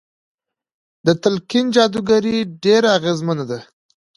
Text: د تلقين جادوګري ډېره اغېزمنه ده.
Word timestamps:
د 1.05 1.07
تلقين 1.23 1.65
جادوګري 1.75 2.37
ډېره 2.63 2.89
اغېزمنه 2.97 3.45
ده. 3.49 3.59